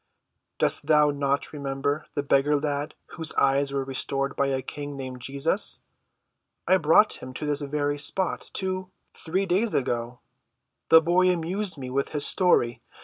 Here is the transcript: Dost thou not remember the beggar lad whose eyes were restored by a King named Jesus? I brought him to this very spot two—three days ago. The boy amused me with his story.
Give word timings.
Dost 0.57 0.87
thou 0.87 1.11
not 1.11 1.53
remember 1.53 2.07
the 2.15 2.23
beggar 2.23 2.59
lad 2.59 2.95
whose 3.11 3.35
eyes 3.35 3.71
were 3.71 3.83
restored 3.83 4.35
by 4.35 4.47
a 4.47 4.63
King 4.63 4.97
named 4.97 5.21
Jesus? 5.21 5.81
I 6.67 6.77
brought 6.77 7.21
him 7.21 7.35
to 7.35 7.45
this 7.45 7.61
very 7.61 7.99
spot 7.99 8.49
two—three 8.51 9.45
days 9.45 9.75
ago. 9.75 10.21
The 10.89 11.03
boy 11.03 11.29
amused 11.29 11.77
me 11.77 11.91
with 11.91 12.13
his 12.17 12.25
story. 12.25 12.81